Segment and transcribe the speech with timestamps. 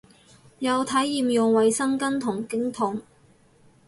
[0.57, 3.03] 有體驗用衛生巾同經痛